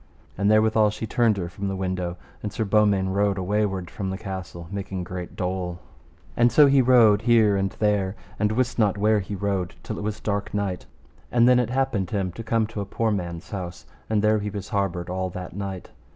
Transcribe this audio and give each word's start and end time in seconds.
And 0.35 0.49
therewithal 0.49 0.89
she 0.89 1.05
turned 1.05 1.37
her 1.37 1.47
from 1.47 1.67
the 1.67 1.75
window, 1.75 2.17
and 2.41 2.51
Sir 2.51 2.65
Beaumains 2.65 3.09
rode 3.13 3.37
awayward 3.37 3.91
from 3.91 4.09
the 4.09 4.17
castle, 4.17 4.67
making 4.71 5.03
great 5.03 5.35
dole, 5.35 5.77
and 6.35 6.51
so 6.51 6.65
he 6.65 6.81
rode 6.81 7.21
here 7.21 7.55
and 7.55 7.69
there 7.73 8.15
and 8.39 8.51
wist 8.51 8.79
not 8.79 8.97
where 8.97 9.19
he 9.19 9.35
rode, 9.35 9.75
till 9.83 9.99
it 9.99 10.03
was 10.03 10.19
dark 10.19 10.55
night. 10.55 10.87
And 11.31 11.47
then 11.47 11.59
it 11.59 11.69
happened 11.69 12.09
him 12.09 12.31
to 12.31 12.41
come 12.41 12.65
to 12.65 12.81
a 12.81 12.85
poor 12.87 13.11
man's 13.11 13.51
house, 13.51 13.85
and 14.09 14.23
there 14.23 14.39
he 14.39 14.49
was 14.49 14.69
harboured 14.69 15.07
all 15.11 15.29
that 15.29 15.55
night. 15.55 15.91